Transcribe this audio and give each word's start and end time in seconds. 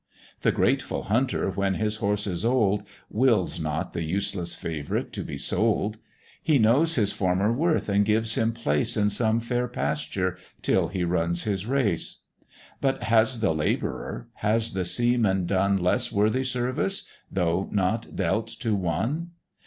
The 0.39 0.51
grateful 0.51 1.03
hunter, 1.03 1.51
when 1.51 1.75
his 1.75 1.97
horse 1.97 2.25
is 2.25 2.43
old, 2.43 2.81
Wills 3.11 3.59
not 3.59 3.93
the 3.93 4.01
useless 4.03 4.55
favourite 4.55 5.13
to 5.13 5.21
be 5.23 5.37
sold; 5.37 5.99
He 6.41 6.57
knows 6.57 6.95
his 6.95 7.11
former 7.11 7.53
worth, 7.53 7.87
and 7.87 8.03
gives 8.03 8.33
him 8.33 8.51
place 8.51 8.97
In 8.97 9.11
some 9.11 9.39
fair 9.39 9.67
pasture, 9.67 10.39
till 10.63 10.87
he 10.87 11.03
runs 11.03 11.43
his 11.43 11.67
race: 11.67 12.21
But 12.81 13.03
has 13.03 13.41
the 13.41 13.53
labourer, 13.53 14.27
has 14.37 14.73
the 14.73 14.85
seaman 14.85 15.45
done 15.45 15.77
Less 15.77 16.11
worthy 16.11 16.45
service, 16.45 17.03
though 17.31 17.69
not 17.71 18.15
dealt 18.15 18.47
to 18.61 18.73
one? 18.75 19.33